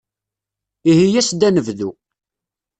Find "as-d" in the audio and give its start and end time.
1.19-1.41